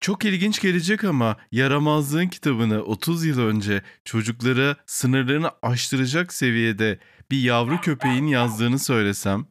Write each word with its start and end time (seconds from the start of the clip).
Çok 0.00 0.24
ilginç 0.24 0.60
gelecek 0.60 1.04
ama 1.04 1.36
yaramazlığın 1.52 2.28
kitabını 2.28 2.82
30 2.82 3.24
yıl 3.24 3.40
önce 3.40 3.82
çocuklara 4.04 4.76
sınırlarını 4.86 5.50
aştıracak 5.62 6.32
seviyede 6.32 6.98
bir 7.30 7.40
yavru 7.40 7.80
köpeğin 7.80 8.26
yazdığını 8.26 8.78
söylesem 8.78 9.46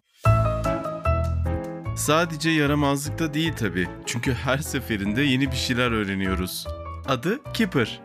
Sadece 1.97 2.49
yaramazlıkta 2.49 3.33
değil 3.33 3.53
tabi. 3.53 3.87
Çünkü 4.05 4.33
her 4.33 4.57
seferinde 4.57 5.21
yeni 5.21 5.51
bir 5.51 5.55
şeyler 5.55 5.91
öğreniyoruz. 5.91 6.67
Adı 7.05 7.39
Kipper. 7.53 8.01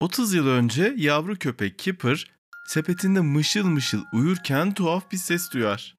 30 0.00 0.34
yıl 0.34 0.46
önce 0.46 0.94
yavru 0.96 1.36
köpek 1.36 1.78
Kipper 1.78 2.30
sepetinde 2.66 3.20
mışıl 3.20 3.66
mışıl 3.66 4.02
uyurken 4.12 4.74
tuhaf 4.74 5.12
bir 5.12 5.16
ses 5.16 5.52
duyar. 5.52 5.96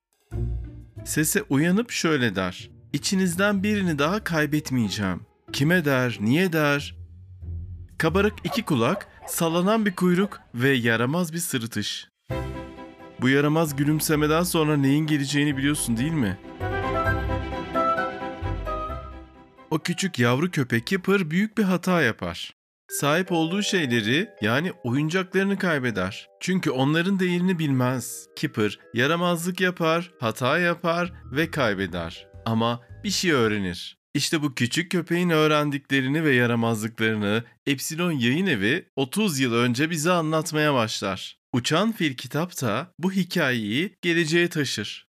Sese 1.05 1.43
uyanıp 1.49 1.91
şöyle 1.91 2.35
der. 2.35 2.72
İçinizden 2.93 3.63
birini 3.63 3.99
daha 3.99 4.23
kaybetmeyeceğim. 4.23 5.21
Kime 5.53 5.85
der, 5.85 6.17
niye 6.21 6.53
der? 6.53 6.95
Kabarık 7.97 8.33
iki 8.43 8.65
kulak, 8.65 9.07
sallanan 9.27 9.85
bir 9.85 9.95
kuyruk 9.95 10.39
ve 10.55 10.69
yaramaz 10.69 11.33
bir 11.33 11.37
sırıtış. 11.37 12.07
Bu 13.21 13.29
yaramaz 13.29 13.75
gülümsemeden 13.75 14.43
sonra 14.43 14.77
neyin 14.77 15.07
geleceğini 15.07 15.57
biliyorsun 15.57 15.97
değil 15.97 16.11
mi? 16.11 16.37
O 19.71 19.79
küçük 19.79 20.19
yavru 20.19 20.51
köpek 20.51 20.87
Kipper 20.87 21.31
büyük 21.31 21.57
bir 21.57 21.63
hata 21.63 22.01
yapar. 22.01 22.53
Sahip 22.89 23.31
olduğu 23.31 23.61
şeyleri 23.61 24.29
yani 24.41 24.71
oyuncaklarını 24.83 25.57
kaybeder. 25.57 26.27
Çünkü 26.39 26.71
onların 26.71 27.19
değerini 27.19 27.59
bilmez. 27.59 28.27
Kipper 28.35 28.79
yaramazlık 28.93 29.61
yapar, 29.61 30.11
hata 30.19 30.59
yapar 30.59 31.13
ve 31.31 31.51
kaybeder. 31.51 32.27
Ama 32.45 32.81
bir 33.03 33.09
şey 33.09 33.31
öğrenir. 33.31 33.97
İşte 34.13 34.41
bu 34.41 34.55
küçük 34.55 34.91
köpeğin 34.91 35.29
öğrendiklerini 35.29 36.23
ve 36.23 36.35
yaramazlıklarını 36.35 37.43
Epsilon 37.65 38.11
Yayın 38.11 38.47
Evi 38.47 38.85
30 38.95 39.39
yıl 39.39 39.53
önce 39.53 39.89
bize 39.89 40.11
anlatmaya 40.11 40.73
başlar. 40.73 41.37
Uçan 41.53 41.91
Fil 41.91 42.13
kitapta 42.13 42.91
bu 42.99 43.11
hikayeyi 43.11 43.95
geleceğe 44.01 44.49
taşır. 44.49 45.07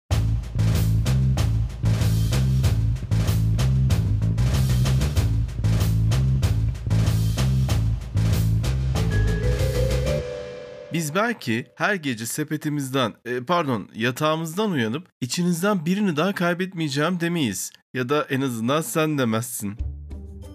Biz 11.03 11.15
belki 11.15 11.67
her 11.75 11.95
gece 11.95 12.25
sepetimizden, 12.25 13.13
e, 13.25 13.39
pardon 13.39 13.89
yatağımızdan 13.95 14.71
uyanıp 14.71 15.07
içinizden 15.21 15.85
birini 15.85 16.17
daha 16.17 16.33
kaybetmeyeceğim 16.33 17.19
demeyiz. 17.19 17.71
Ya 17.93 18.09
da 18.09 18.27
en 18.29 18.41
azından 18.41 18.81
sen 18.81 19.17
demezsin. 19.17 19.77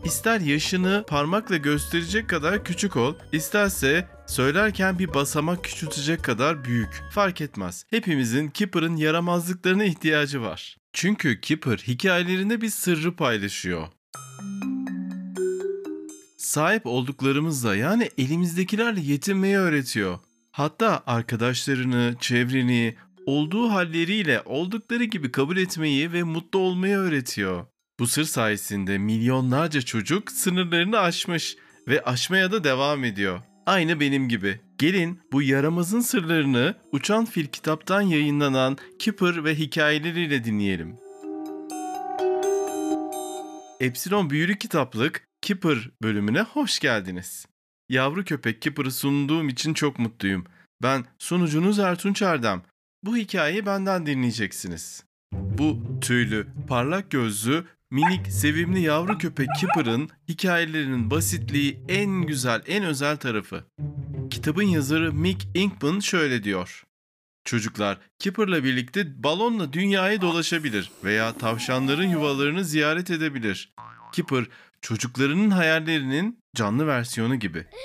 İster 0.04 0.40
yaşını 0.40 1.04
parmakla 1.08 1.56
gösterecek 1.56 2.28
kadar 2.28 2.64
küçük 2.64 2.96
ol, 2.96 3.14
isterse 3.32 4.08
söylerken 4.26 4.98
bir 4.98 5.14
basamak 5.14 5.64
küçültecek 5.64 6.24
kadar 6.24 6.64
büyük. 6.64 7.02
Fark 7.12 7.40
etmez. 7.40 7.84
Hepimizin 7.90 8.48
Kipper'ın 8.48 8.96
yaramazlıklarına 8.96 9.84
ihtiyacı 9.84 10.42
var. 10.42 10.76
Çünkü 10.92 11.40
Kipper 11.40 11.78
hikayelerinde 11.78 12.60
bir 12.60 12.70
sırrı 12.70 13.16
paylaşıyor. 13.16 13.88
Sahip 16.36 16.86
olduklarımızla 16.86 17.76
yani 17.76 18.10
elimizdekilerle 18.18 19.00
yetinmeyi 19.00 19.56
öğretiyor. 19.56 20.18
Hatta 20.58 21.02
arkadaşlarını, 21.06 22.14
çevreni, 22.20 22.94
olduğu 23.26 23.70
halleriyle 23.70 24.42
oldukları 24.44 25.04
gibi 25.04 25.32
kabul 25.32 25.56
etmeyi 25.56 26.12
ve 26.12 26.22
mutlu 26.22 26.58
olmayı 26.58 26.96
öğretiyor. 26.96 27.66
Bu 27.98 28.06
sır 28.06 28.24
sayesinde 28.24 28.98
milyonlarca 28.98 29.82
çocuk 29.82 30.30
sınırlarını 30.30 30.98
aşmış 30.98 31.56
ve 31.88 32.02
aşmaya 32.02 32.52
da 32.52 32.64
devam 32.64 33.04
ediyor. 33.04 33.40
Aynı 33.66 34.00
benim 34.00 34.28
gibi. 34.28 34.60
Gelin 34.78 35.20
bu 35.32 35.42
yaramazın 35.42 36.00
sırlarını 36.00 36.74
Uçan 36.92 37.24
Fil 37.24 37.46
kitaptan 37.46 38.00
yayınlanan 38.00 38.76
Kipper 38.98 39.44
ve 39.44 39.54
hikayeleriyle 39.54 40.44
dinleyelim. 40.44 40.96
Epsilon 43.80 44.30
Büyülü 44.30 44.58
Kitaplık 44.58 45.28
Kipper 45.42 45.90
bölümüne 46.02 46.40
hoş 46.40 46.78
geldiniz. 46.78 47.46
Yavru 47.88 48.24
köpek 48.24 48.62
Kipper'ı 48.62 48.90
sunduğum 48.90 49.48
için 49.48 49.74
çok 49.74 49.98
mutluyum. 49.98 50.44
Ben 50.82 51.04
sunucunuz 51.18 51.78
Ertunç 51.78 52.22
Erdem. 52.22 52.62
Bu 53.04 53.16
hikayeyi 53.16 53.66
benden 53.66 54.06
dinleyeceksiniz. 54.06 55.04
Bu 55.32 55.82
tüylü, 56.00 56.46
parlak 56.68 57.10
gözlü, 57.10 57.64
minik, 57.90 58.26
sevimli 58.26 58.80
yavru 58.80 59.18
köpek 59.18 59.48
Kipper'ın 59.60 60.10
hikayelerinin 60.28 61.10
basitliği 61.10 61.80
en 61.88 62.10
güzel, 62.10 62.62
en 62.66 62.84
özel 62.84 63.16
tarafı. 63.16 63.64
Kitabın 64.30 64.66
yazarı 64.66 65.12
Mick 65.12 65.48
Inkman 65.54 66.00
şöyle 66.00 66.44
diyor. 66.44 66.84
Çocuklar 67.44 67.98
Kipper'la 68.18 68.64
birlikte 68.64 69.22
balonla 69.22 69.72
dünyayı 69.72 70.20
dolaşabilir 70.20 70.90
veya 71.04 71.32
tavşanların 71.32 72.08
yuvalarını 72.08 72.64
ziyaret 72.64 73.10
edebilir. 73.10 73.72
Kipper 74.12 74.44
çocuklarının 74.82 75.50
hayallerinin 75.50 76.40
canlı 76.56 76.86
versiyonu 76.86 77.36
gibi. 77.36 77.66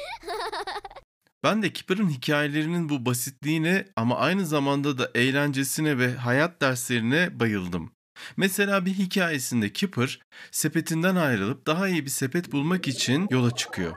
Ben 1.43 1.63
de 1.63 1.73
Kipper'ın 1.73 2.09
hikayelerinin 2.09 2.89
bu 2.89 3.05
basitliğine 3.05 3.87
ama 3.95 4.17
aynı 4.17 4.45
zamanda 4.45 4.97
da 4.97 5.11
eğlencesine 5.15 5.97
ve 5.97 6.15
hayat 6.15 6.61
derslerine 6.61 7.39
bayıldım. 7.39 7.91
Mesela 8.37 8.85
bir 8.85 8.93
hikayesinde 8.93 9.73
Kipper 9.73 10.19
sepetinden 10.51 11.15
ayrılıp 11.15 11.67
daha 11.67 11.87
iyi 11.87 12.05
bir 12.05 12.09
sepet 12.09 12.51
bulmak 12.51 12.87
için 12.87 13.27
yola 13.31 13.55
çıkıyor. 13.55 13.95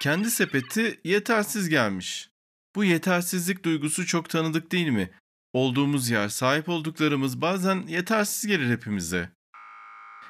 Kendi 0.00 0.30
sepeti 0.30 1.00
yetersiz 1.04 1.68
gelmiş. 1.68 2.30
Bu 2.74 2.84
yetersizlik 2.84 3.64
duygusu 3.64 4.06
çok 4.06 4.28
tanıdık 4.28 4.72
değil 4.72 4.88
mi? 4.88 5.10
Olduğumuz 5.52 6.10
yer, 6.10 6.28
sahip 6.28 6.68
olduklarımız 6.68 7.40
bazen 7.40 7.86
yetersiz 7.86 8.46
gelir 8.46 8.70
hepimize. 8.70 9.30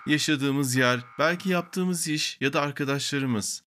Yaşadığımız 0.09 0.77
yer, 0.77 1.01
belki 1.19 1.49
yaptığımız 1.49 2.09
iş 2.09 2.39
ya 2.41 2.53
da 2.53 2.63
arkadaşlarımız. 2.63 3.63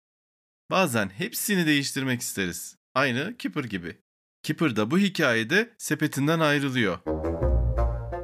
Bazen 0.71 1.09
hepsini 1.09 1.67
değiştirmek 1.67 2.21
isteriz. 2.21 2.77
Aynı 2.95 3.37
Kipper 3.37 3.65
gibi. 3.65 3.99
Kipper 4.43 4.77
da 4.77 4.91
bu 4.91 4.99
hikayede 4.99 5.71
sepetinden 5.79 6.41
ayrılıyor. 6.41 6.99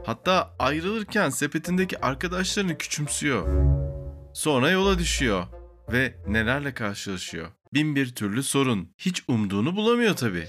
Hatta 0.06 0.56
ayrılırken 0.59 1.31
sepetindeki 1.31 2.00
arkadaşlarını 2.00 2.78
küçümsüyor. 2.78 3.47
Sonra 4.34 4.71
yola 4.71 4.98
düşüyor 4.98 5.47
ve 5.93 6.15
nelerle 6.27 6.75
karşılaşıyor. 6.75 7.48
Bin 7.75 7.97
bir 7.97 8.15
türlü 8.15 8.43
sorun. 8.43 8.94
Hiç 8.98 9.22
umduğunu 9.28 9.77
bulamıyor 9.77 10.16
tabii. 10.16 10.48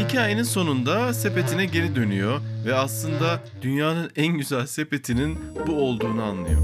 Hikayenin 0.00 0.42
sonunda 0.42 1.14
sepetine 1.14 1.66
geri 1.66 1.96
dönüyor 1.96 2.40
ve 2.66 2.74
aslında 2.74 3.44
dünyanın 3.62 4.10
en 4.16 4.38
güzel 4.38 4.66
sepetinin 4.66 5.38
bu 5.66 5.72
olduğunu 5.72 6.22
anlıyor. 6.22 6.60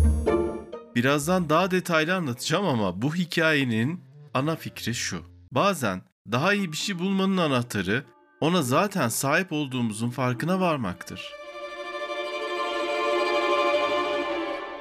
Birazdan 0.95 1.51
daha 1.51 1.71
detaylı 1.71 2.15
anlatacağım 2.15 2.67
ama 2.67 3.03
bu 3.03 3.15
hikayenin 3.15 4.01
ana 4.35 4.57
fikri 4.57 4.95
şu. 4.95 5.23
Bazen 5.53 6.03
daha 6.33 6.55
iyi 6.55 6.73
bir 6.73 6.77
şey 6.77 6.99
bulmanın 6.99 7.37
anahtarı 7.37 8.05
ona 8.41 8.63
zaten 8.63 9.09
sahip 9.09 9.53
olduğumuzun 9.53 10.11
farkına 10.11 10.61
varmaktır. 10.61 11.33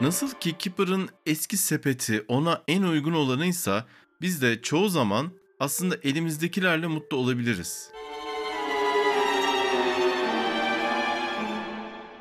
Nasıl 0.02 0.32
ki 0.32 0.58
Kipper'ın 0.58 1.10
eski 1.26 1.58
sepeti 1.58 2.26
ona 2.28 2.62
en 2.68 2.84
uygun 2.84 3.14
olanıysa 3.14 3.86
biz 4.22 4.42
de 4.42 4.62
çoğu 4.62 4.90
zaman 4.90 5.32
aslında 5.60 5.96
elimizdekilerle 6.04 6.88
mutlu 6.88 7.18
olabiliriz. 7.18 7.96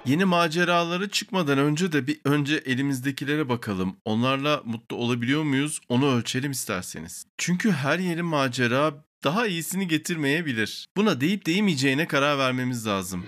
Yeni 0.06 0.25
maceraları 0.25 1.09
çıkmadan 1.09 1.59
önce 1.59 1.92
de 1.92 2.06
bir 2.06 2.20
önce 2.25 2.54
elimizdekilere 2.54 3.48
bakalım. 3.48 3.97
Onlarla 4.04 4.62
mutlu 4.65 4.97
olabiliyor 4.97 5.42
muyuz? 5.42 5.80
Onu 5.89 6.15
ölçelim 6.15 6.51
isterseniz. 6.51 7.27
Çünkü 7.39 7.72
her 7.72 7.98
yeni 7.98 8.22
macera 8.22 9.04
daha 9.24 9.47
iyisini 9.47 9.89
getirmeyebilir. 9.89 10.86
Buna 10.97 11.21
deyip 11.21 11.47
değmeyeceğine 11.47 12.06
karar 12.06 12.39
vermemiz 12.39 12.86
lazım. 12.86 13.27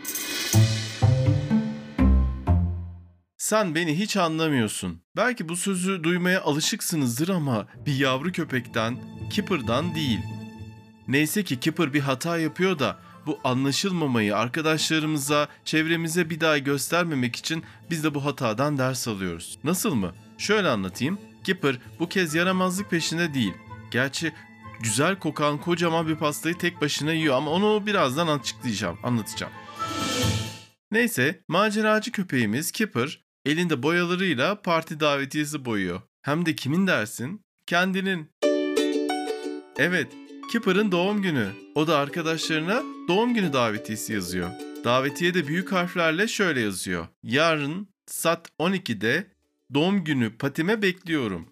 Sen 3.38 3.74
beni 3.74 3.98
hiç 3.98 4.16
anlamıyorsun. 4.16 5.00
Belki 5.16 5.48
bu 5.48 5.56
sözü 5.56 6.04
duymaya 6.04 6.42
alışıksınızdır 6.42 7.28
ama 7.28 7.66
bir 7.86 7.94
yavru 7.94 8.32
köpekten, 8.32 8.98
Kipper'dan 9.30 9.94
değil. 9.94 10.20
Neyse 11.08 11.44
ki 11.44 11.60
Kipper 11.60 11.94
bir 11.94 12.00
hata 12.00 12.38
yapıyor 12.38 12.78
da 12.78 12.98
bu 13.26 13.40
anlaşılmamayı 13.44 14.36
arkadaşlarımıza, 14.36 15.48
çevremize 15.64 16.30
bir 16.30 16.40
daha 16.40 16.58
göstermemek 16.58 17.36
için 17.36 17.64
biz 17.90 18.04
de 18.04 18.14
bu 18.14 18.24
hatadan 18.24 18.78
ders 18.78 19.08
alıyoruz. 19.08 19.58
Nasıl 19.64 19.94
mı? 19.94 20.12
Şöyle 20.38 20.68
anlatayım. 20.68 21.18
Kipper 21.44 21.78
bu 22.00 22.08
kez 22.08 22.34
yaramazlık 22.34 22.90
peşinde 22.90 23.34
değil. 23.34 23.54
Gerçi 23.90 24.32
güzel 24.80 25.18
kokan 25.18 25.60
kocaman 25.60 26.08
bir 26.08 26.16
pastayı 26.16 26.58
tek 26.58 26.80
başına 26.80 27.12
yiyor 27.12 27.36
ama 27.36 27.50
onu 27.50 27.86
birazdan 27.86 28.28
açıklayacağım, 28.28 28.98
anlatacağım. 29.02 29.52
Neyse, 30.90 31.40
maceracı 31.48 32.12
köpeğimiz 32.12 32.70
Kipper 32.70 33.26
Elinde 33.46 33.82
boyalarıyla 33.82 34.62
parti 34.62 35.00
davetiyesi 35.00 35.64
boyuyor. 35.64 36.00
Hem 36.22 36.46
de 36.46 36.56
kimin 36.56 36.86
dersin? 36.86 37.42
Kendinin. 37.66 38.30
Evet, 39.78 40.12
Kipper'ın 40.52 40.92
doğum 40.92 41.22
günü. 41.22 41.48
O 41.74 41.86
da 41.86 41.98
arkadaşlarına 41.98 42.82
doğum 43.08 43.34
günü 43.34 43.52
davetiyesi 43.52 44.12
yazıyor. 44.12 44.50
Davetiye 44.84 45.34
de 45.34 45.46
büyük 45.46 45.72
harflerle 45.72 46.28
şöyle 46.28 46.60
yazıyor. 46.60 47.06
Yarın 47.22 47.88
saat 48.06 48.48
12'de 48.58 49.26
doğum 49.74 50.04
günü 50.04 50.36
patime 50.36 50.82
bekliyorum. 50.82 51.48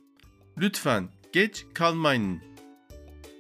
Lütfen 0.59 1.09
geç 1.33 1.65
kalmayın. 1.75 2.41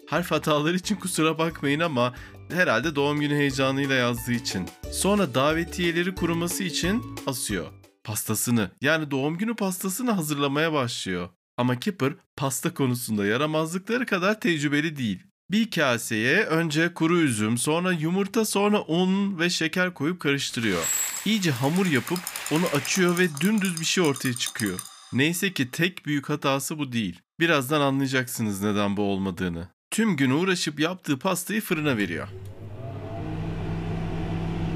Harf 0.06 0.30
hataları 0.30 0.76
için 0.76 0.96
kusura 0.96 1.38
bakmayın 1.38 1.80
ama 1.80 2.14
herhalde 2.50 2.96
doğum 2.96 3.20
günü 3.20 3.34
heyecanıyla 3.34 3.94
yazdığı 3.94 4.32
için. 4.32 4.68
Sonra 4.92 5.34
davetiyeleri 5.34 6.14
kuruması 6.14 6.64
için 6.64 7.16
asıyor. 7.26 7.66
Pastasını 8.04 8.70
yani 8.80 9.10
doğum 9.10 9.38
günü 9.38 9.54
pastasını 9.54 10.10
hazırlamaya 10.10 10.72
başlıyor. 10.72 11.28
Ama 11.56 11.80
Kipper 11.80 12.12
pasta 12.36 12.74
konusunda 12.74 13.26
yaramazlıkları 13.26 14.06
kadar 14.06 14.40
tecrübeli 14.40 14.96
değil. 14.96 15.22
Bir 15.50 15.70
kaseye 15.70 16.44
önce 16.44 16.94
kuru 16.94 17.20
üzüm, 17.20 17.58
sonra 17.58 17.92
yumurta, 17.92 18.44
sonra 18.44 18.82
un 18.82 19.38
ve 19.38 19.50
şeker 19.50 19.94
koyup 19.94 20.20
karıştırıyor. 20.20 20.82
İyice 21.24 21.50
hamur 21.50 21.86
yapıp 21.86 22.18
onu 22.52 22.66
açıyor 22.76 23.18
ve 23.18 23.28
dümdüz 23.40 23.80
bir 23.80 23.84
şey 23.84 24.04
ortaya 24.04 24.34
çıkıyor. 24.34 24.80
Neyse 25.12 25.52
ki 25.52 25.70
tek 25.70 26.06
büyük 26.06 26.28
hatası 26.28 26.78
bu 26.78 26.92
değil. 26.92 27.20
Birazdan 27.40 27.80
anlayacaksınız 27.80 28.62
neden 28.62 28.96
bu 28.96 29.02
olmadığını. 29.02 29.68
Tüm 29.90 30.16
gün 30.16 30.30
uğraşıp 30.30 30.80
yaptığı 30.80 31.18
pastayı 31.18 31.60
fırına 31.60 31.96
veriyor. 31.96 32.28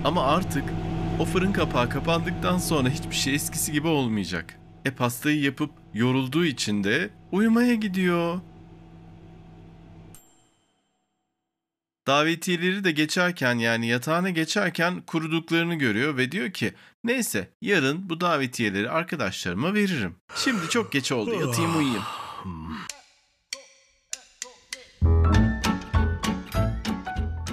Ama 0.05 0.23
artık 0.23 0.65
o 1.19 1.25
fırın 1.25 1.53
kapağı 1.53 1.91
kapandıktan 1.91 2.59
sonra 2.59 2.88
hiçbir 2.88 3.15
şey 3.15 3.35
eskisi 3.35 3.73
gibi 3.73 3.87
olmayacak. 3.88 4.59
E 4.85 4.91
pastayı 4.91 5.41
yapıp 5.41 5.70
yorulduğu 5.94 6.44
için 6.44 6.85
de 6.85 7.11
uyumaya 7.32 7.75
gidiyor. 7.75 8.41
Davetiyeleri 12.08 12.84
de 12.84 12.90
geçerken 12.90 13.58
yani 13.58 13.87
yatağına 13.87 14.31
geçerken 14.31 15.02
kuruduklarını 15.06 15.75
görüyor 15.75 16.16
ve 16.16 16.32
diyor 16.32 16.50
ki 16.50 16.75
neyse 17.05 17.50
yarın 17.62 18.08
bu 18.08 18.20
davetiyeleri 18.20 18.90
arkadaşlarıma 18.90 19.75
veririm. 19.75 20.16
Şimdi 20.37 20.69
çok 20.70 20.93
geç 20.93 21.12
oldu 21.12 21.32
yatayım 21.32 21.76
uyuyayım. 21.76 22.02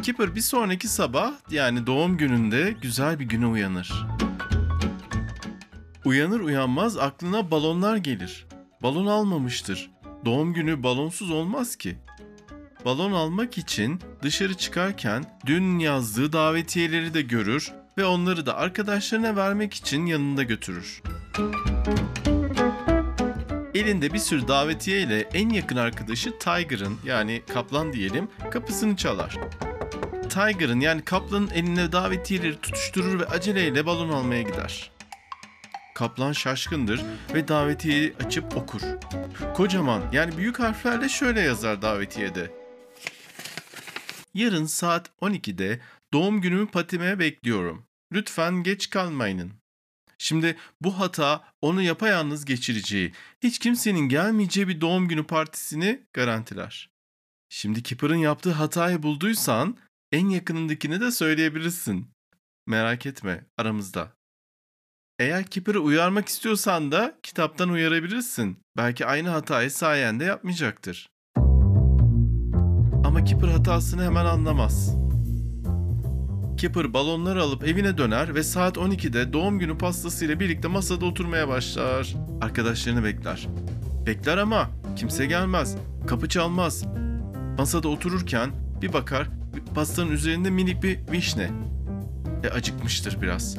Kipper 0.03 0.35
bir 0.35 0.41
sonraki 0.41 0.87
sabah 0.87 1.31
yani 1.51 1.87
doğum 1.87 2.17
gününde 2.17 2.75
güzel 2.81 3.19
bir 3.19 3.25
güne 3.25 3.47
uyanır. 3.47 4.05
Uyanır 6.05 6.39
uyanmaz 6.39 6.97
aklına 6.97 7.51
balonlar 7.51 7.97
gelir. 7.97 8.45
Balon 8.83 9.05
almamıştır. 9.05 9.91
Doğum 10.25 10.53
günü 10.53 10.83
balonsuz 10.83 11.31
olmaz 11.31 11.75
ki. 11.75 11.97
Balon 12.85 13.11
almak 13.11 13.57
için 13.57 14.01
dışarı 14.21 14.53
çıkarken 14.53 15.25
dün 15.45 15.79
yazdığı 15.79 16.33
davetiyeleri 16.33 17.13
de 17.13 17.21
görür 17.21 17.71
ve 17.97 18.05
onları 18.05 18.45
da 18.45 18.55
arkadaşlarına 18.57 19.35
vermek 19.35 19.73
için 19.73 20.05
yanında 20.05 20.43
götürür. 20.43 21.01
Elinde 23.73 24.13
bir 24.13 24.19
sürü 24.19 24.47
davetiye 24.47 25.01
ile 25.01 25.19
en 25.33 25.49
yakın 25.49 25.75
arkadaşı 25.75 26.39
Tiger'ın 26.39 26.97
yani 27.05 27.41
kaplan 27.53 27.93
diyelim 27.93 28.27
kapısını 28.51 28.95
çalar. 28.95 29.37
Tiger'ın 30.29 30.79
yani 30.79 31.01
kaplanın 31.01 31.49
eline 31.49 31.91
davetiyeleri 31.91 32.61
tutuşturur 32.61 33.19
ve 33.19 33.25
aceleyle 33.25 33.85
balon 33.85 34.09
almaya 34.09 34.41
gider. 34.41 34.91
Kaplan 35.95 36.31
şaşkındır 36.31 37.01
ve 37.33 37.47
davetiyeyi 37.47 38.13
açıp 38.25 38.57
okur. 38.57 38.81
Kocaman 39.53 40.01
yani 40.11 40.37
büyük 40.37 40.59
harflerle 40.59 41.09
şöyle 41.09 41.41
yazar 41.41 41.81
davetiyede. 41.81 42.64
Yarın 44.35 44.65
saat 44.65 45.11
12'de 45.21 45.81
doğum 46.13 46.41
günümü 46.41 46.67
patime 46.67 47.19
bekliyorum. 47.19 47.85
Lütfen 48.13 48.63
geç 48.63 48.89
kalmayın. 48.89 49.53
Şimdi 50.17 50.57
bu 50.81 50.99
hata 50.99 51.53
onu 51.61 51.81
yapayalnız 51.81 52.45
geçireceği, 52.45 53.13
hiç 53.43 53.59
kimsenin 53.59 54.09
gelmeyeceği 54.09 54.67
bir 54.67 54.81
doğum 54.81 55.07
günü 55.07 55.23
partisini 55.23 56.03
garantiler. 56.13 56.89
Şimdi 57.49 57.83
Kipper'ın 57.83 58.15
yaptığı 58.15 58.51
hatayı 58.51 59.03
bulduysan 59.03 59.77
en 60.11 60.29
yakınındakini 60.29 61.01
de 61.01 61.11
söyleyebilirsin. 61.11 62.07
Merak 62.67 63.05
etme 63.05 63.45
aramızda. 63.57 64.13
Eğer 65.19 65.45
Kipper'ı 65.45 65.79
uyarmak 65.79 66.27
istiyorsan 66.27 66.91
da 66.91 67.19
kitaptan 67.23 67.69
uyarabilirsin. 67.69 68.59
Belki 68.77 69.05
aynı 69.05 69.29
hatayı 69.29 69.71
sayende 69.71 70.23
yapmayacaktır. 70.23 71.09
Ama 73.15 73.23
Kipper 73.23 73.47
hatasını 73.47 74.03
hemen 74.03 74.25
anlamaz. 74.25 74.95
Kipper 76.57 76.93
balonları 76.93 77.41
alıp 77.41 77.67
evine 77.67 77.97
döner 77.97 78.35
ve 78.35 78.43
saat 78.43 78.77
12'de 78.77 79.33
doğum 79.33 79.59
günü 79.59 79.77
pastasıyla 79.77 80.39
birlikte 80.39 80.67
masada 80.67 81.05
oturmaya 81.05 81.47
başlar. 81.47 82.15
Arkadaşlarını 82.41 83.03
bekler. 83.03 83.47
Bekler 84.05 84.37
ama 84.37 84.69
kimse 84.95 85.25
gelmez. 85.25 85.75
Kapı 86.07 86.29
çalmaz. 86.29 86.85
Masada 87.57 87.87
otururken 87.87 88.49
bir 88.81 88.93
bakar 88.93 89.29
pastanın 89.75 90.11
üzerinde 90.11 90.49
minik 90.49 90.83
bir 90.83 90.99
vişne. 91.11 91.51
E 92.43 92.49
acıkmıştır 92.49 93.21
biraz. 93.21 93.57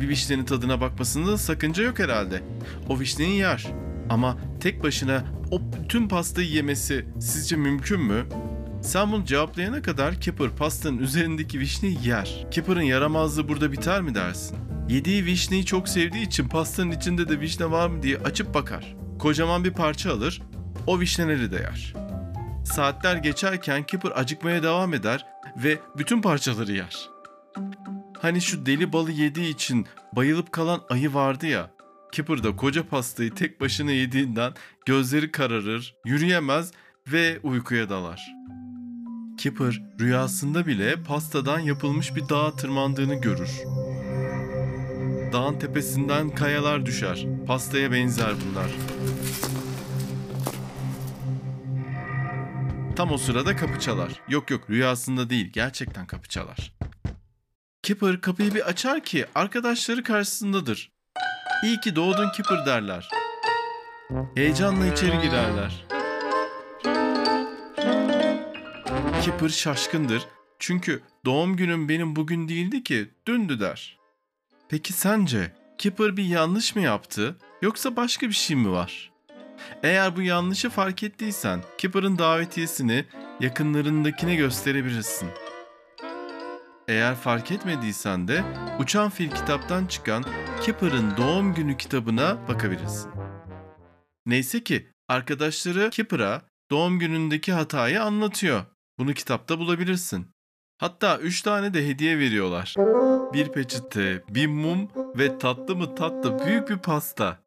Bir 0.00 0.08
vişnenin 0.08 0.44
tadına 0.44 0.80
bakmasında 0.80 1.32
da 1.32 1.38
sakınca 1.38 1.82
yok 1.82 1.98
herhalde. 1.98 2.42
O 2.88 3.00
vişneyi 3.00 3.38
yer. 3.38 3.66
Ama 4.10 4.36
tek 4.60 4.82
başına 4.82 5.24
o 5.50 5.60
bütün 5.82 6.08
pastayı 6.08 6.48
yemesi 6.48 7.06
sizce 7.20 7.56
mümkün 7.56 8.00
mü? 8.00 8.24
Sen 8.82 9.12
bunu 9.12 9.24
cevaplayana 9.24 9.82
kadar 9.82 10.20
Kipper 10.20 10.50
pastanın 10.50 10.98
üzerindeki 10.98 11.60
vişneyi 11.60 11.98
yer. 12.06 12.46
Kipper'ın 12.50 12.82
yaramazlığı 12.82 13.48
burada 13.48 13.72
biter 13.72 14.02
mi 14.02 14.14
dersin? 14.14 14.56
Yediği 14.88 15.24
vişneyi 15.24 15.64
çok 15.64 15.88
sevdiği 15.88 16.26
için 16.26 16.48
pastanın 16.48 16.90
içinde 16.90 17.28
de 17.28 17.40
vişne 17.40 17.70
var 17.70 17.88
mı 17.88 18.02
diye 18.02 18.18
açıp 18.18 18.54
bakar. 18.54 18.96
Kocaman 19.18 19.64
bir 19.64 19.72
parça 19.72 20.12
alır, 20.12 20.42
o 20.86 21.00
vişneleri 21.00 21.52
de 21.52 21.56
yer. 21.56 21.94
Saatler 22.64 23.16
geçerken 23.16 23.82
Kipper 23.82 24.12
acıkmaya 24.14 24.62
devam 24.62 24.94
eder 24.94 25.26
ve 25.56 25.78
bütün 25.98 26.22
parçaları 26.22 26.72
yer. 26.72 27.08
Hani 28.22 28.40
şu 28.40 28.66
deli 28.66 28.92
balı 28.92 29.10
yediği 29.10 29.54
için 29.54 29.86
bayılıp 30.16 30.52
kalan 30.52 30.80
ayı 30.90 31.14
vardı 31.14 31.46
ya. 31.46 31.70
Kipper 32.12 32.42
da 32.42 32.56
koca 32.56 32.88
pastayı 32.88 33.34
tek 33.34 33.60
başına 33.60 33.90
yediğinden 33.90 34.52
gözleri 34.86 35.32
kararır, 35.32 35.94
yürüyemez 36.04 36.72
ve 37.12 37.38
uykuya 37.42 37.90
dalar. 37.90 38.38
Kipper 39.38 39.82
rüyasında 40.00 40.66
bile 40.66 41.02
pastadan 41.02 41.58
yapılmış 41.58 42.16
bir 42.16 42.28
dağa 42.28 42.56
tırmandığını 42.56 43.14
görür. 43.14 43.50
Dağın 45.32 45.58
tepesinden 45.58 46.34
kayalar 46.34 46.86
düşer. 46.86 47.26
Pastaya 47.46 47.92
benzer 47.92 48.34
bunlar. 48.44 48.70
Tam 52.96 53.12
o 53.12 53.18
sırada 53.18 53.56
kapı 53.56 53.80
çalar. 53.80 54.20
Yok 54.28 54.50
yok 54.50 54.70
rüyasında 54.70 55.30
değil 55.30 55.50
gerçekten 55.52 56.06
kapı 56.06 56.28
çalar. 56.28 56.72
Kipper 57.82 58.20
kapıyı 58.20 58.54
bir 58.54 58.68
açar 58.68 59.04
ki 59.04 59.26
arkadaşları 59.34 60.02
karşısındadır. 60.02 60.92
İyi 61.64 61.80
ki 61.80 61.96
doğdun 61.96 62.30
Kipper 62.30 62.66
derler. 62.66 63.08
Heyecanla 64.34 64.86
içeri 64.86 65.20
girerler. 65.22 65.97
Kipper 69.22 69.48
şaşkındır. 69.48 70.26
Çünkü 70.58 71.02
doğum 71.24 71.56
günüm 71.56 71.88
benim 71.88 72.16
bugün 72.16 72.48
değildi 72.48 72.82
ki 72.82 73.10
dündü 73.26 73.60
der. 73.60 73.98
Peki 74.68 74.92
sence 74.92 75.52
Kipper 75.78 76.16
bir 76.16 76.24
yanlış 76.24 76.76
mı 76.76 76.82
yaptı 76.82 77.36
yoksa 77.62 77.96
başka 77.96 78.28
bir 78.28 78.34
şey 78.34 78.56
mi 78.56 78.70
var? 78.70 79.12
Eğer 79.82 80.16
bu 80.16 80.22
yanlışı 80.22 80.70
fark 80.70 81.02
ettiysen 81.02 81.62
Kipper'ın 81.78 82.18
davetiyesini 82.18 83.04
yakınlarındakine 83.40 84.34
gösterebilirsin. 84.34 85.28
Eğer 86.88 87.14
fark 87.14 87.50
etmediysen 87.50 88.28
de 88.28 88.44
Uçan 88.78 89.10
Fil 89.10 89.30
kitaptan 89.30 89.86
çıkan 89.86 90.24
Kipper'ın 90.62 91.16
doğum 91.16 91.54
günü 91.54 91.76
kitabına 91.76 92.48
bakabilirsin. 92.48 93.10
Neyse 94.26 94.64
ki 94.64 94.88
arkadaşları 95.08 95.90
Kipper'a 95.90 96.42
doğum 96.70 96.98
günündeki 96.98 97.52
hatayı 97.52 98.02
anlatıyor. 98.02 98.64
Bunu 98.98 99.14
kitapta 99.14 99.58
bulabilirsin. 99.58 100.26
Hatta 100.78 101.18
3 101.18 101.42
tane 101.42 101.74
de 101.74 101.88
hediye 101.88 102.18
veriyorlar. 102.18 102.74
Bir 103.32 103.48
peçete, 103.48 104.24
bir 104.28 104.46
mum 104.46 104.88
ve 105.18 105.38
tatlı 105.38 105.76
mı 105.76 105.94
tatlı 105.94 106.46
büyük 106.46 106.70
bir 106.70 106.78
pasta. 106.78 107.38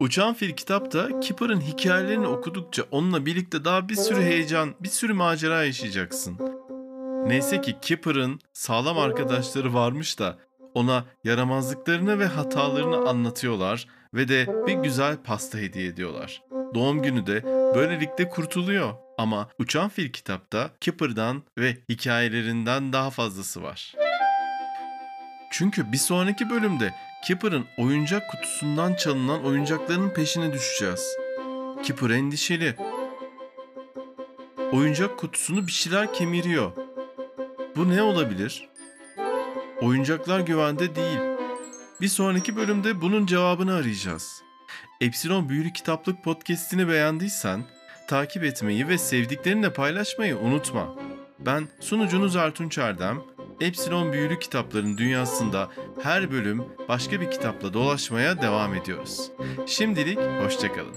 Uçan 0.00 0.34
Fil 0.34 0.50
kitapta 0.50 1.20
Kipper'ın 1.20 1.60
hikayelerini 1.60 2.26
okudukça 2.26 2.82
onunla 2.90 3.26
birlikte 3.26 3.64
daha 3.64 3.88
bir 3.88 3.94
sürü 3.94 4.22
heyecan, 4.22 4.74
bir 4.80 4.88
sürü 4.88 5.12
macera 5.12 5.64
yaşayacaksın. 5.64 6.38
Neyse 7.26 7.60
ki 7.60 7.76
Kipper'ın 7.82 8.40
sağlam 8.52 8.98
arkadaşları 8.98 9.74
varmış 9.74 10.18
da 10.18 10.38
Ona 10.74 11.04
yaramazlıklarını 11.24 12.18
ve 12.18 12.26
hatalarını 12.26 13.08
anlatıyorlar 13.08 13.86
ve 14.14 14.28
de 14.28 14.46
bir 14.66 14.74
güzel 14.74 15.16
pasta 15.16 15.58
hediye 15.58 15.86
ediyorlar. 15.86 16.42
Doğum 16.74 17.02
günü 17.02 17.26
de 17.26 17.44
böylelikle 17.74 18.28
kurtuluyor. 18.28 18.94
Ama 19.18 19.48
Uçan 19.58 19.88
Fil 19.88 20.12
kitapta 20.12 20.70
Kipper'dan 20.80 21.42
ve 21.58 21.76
hikayelerinden 21.88 22.92
daha 22.92 23.10
fazlası 23.10 23.62
var. 23.62 23.94
Çünkü 25.50 25.92
bir 25.92 25.96
sonraki 25.96 26.50
bölümde 26.50 26.94
Kipper'ın 27.24 27.66
oyuncak 27.78 28.30
kutusundan 28.30 28.94
çalınan 28.94 29.44
oyuncakların 29.44 30.10
peşine 30.10 30.52
düşeceğiz. 30.52 31.16
Kipper 31.82 32.10
endişeli. 32.10 32.76
Oyuncak 34.72 35.18
kutusunu 35.18 35.66
bir 35.66 35.72
şeyler 35.72 36.14
kemiriyor. 36.14 36.72
Bu 37.76 37.90
ne 37.90 38.02
olabilir? 38.02 38.68
Oyuncaklar 39.80 40.40
güvende 40.40 40.94
değil. 40.94 41.18
Bir 42.00 42.08
sonraki 42.08 42.56
bölümde 42.56 43.00
bunun 43.00 43.26
cevabını 43.26 43.74
arayacağız. 43.74 44.42
Epsilon 45.02 45.48
Büyülü 45.48 45.72
Kitaplık 45.72 46.24
podcast'ini 46.24 46.88
beğendiysen 46.88 47.64
takip 48.08 48.44
etmeyi 48.44 48.88
ve 48.88 48.98
sevdiklerinle 48.98 49.72
paylaşmayı 49.72 50.38
unutma. 50.38 50.96
Ben 51.38 51.68
sunucunuz 51.80 52.36
Ertunç 52.36 52.78
Erdem. 52.78 53.22
Epsilon 53.60 54.12
Büyülü 54.12 54.38
Kitapların 54.38 54.98
dünyasında 54.98 55.70
her 56.02 56.30
bölüm 56.30 56.64
başka 56.88 57.20
bir 57.20 57.30
kitapla 57.30 57.72
dolaşmaya 57.72 58.42
devam 58.42 58.74
ediyoruz. 58.74 59.30
Şimdilik 59.66 60.18
hoşçakalın. 60.18 60.94